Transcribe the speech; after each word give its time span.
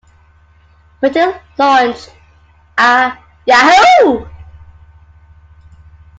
Baty 0.99 1.25
launched 1.59 2.11
a 2.75 3.15
Yahoo! 3.45 4.27